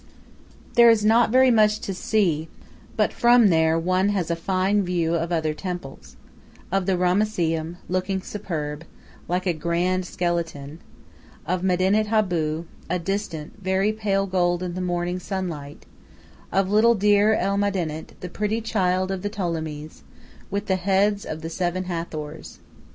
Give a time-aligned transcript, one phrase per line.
[0.73, 2.49] There is not very much to see,
[2.97, 6.15] but from there one has a fine view of other temples
[6.71, 8.83] of the Ramesseum, looking superb,
[9.27, 10.79] like a grand skeleton;
[11.45, 12.65] of Medinet Abu,
[13.03, 15.85] distant, very pale gold in the morning sunlight;
[16.51, 20.01] of little Deir al Medinet, the pretty child of the Ptolemies,
[20.49, 22.57] with the heads of the seven Hathors.